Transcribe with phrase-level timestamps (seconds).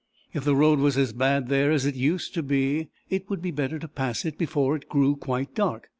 [0.33, 3.51] If the road was as bad there as it used to be, it would be
[3.51, 5.89] better to pass it before it grew quite dark.